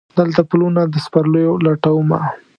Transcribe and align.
دلته 0.19 0.41
پلونه 0.49 0.81
د 0.87 0.95
سپرلیو 1.05 1.53
لټومه 1.65 2.19